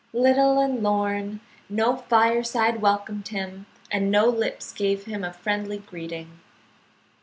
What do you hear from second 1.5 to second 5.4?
no fireside welcomed him and no lips gave him a